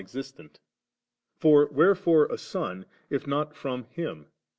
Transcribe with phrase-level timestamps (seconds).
[0.01, 0.59] was non existent
[1.37, 4.25] For wherefore a Son, if not from Him?